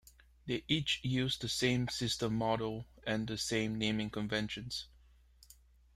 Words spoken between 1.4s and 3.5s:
same system model and the